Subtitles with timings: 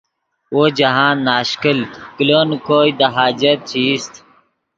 [0.55, 1.77] وو جاہند ناشکل
[2.15, 4.13] کلو نے کوئے دے حاجت چے ایست